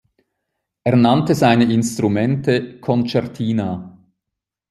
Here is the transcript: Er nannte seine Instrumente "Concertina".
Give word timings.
Er 0.83 0.95
nannte 0.95 1.35
seine 1.35 1.71
Instrumente 1.71 2.79
"Concertina". 2.79 3.99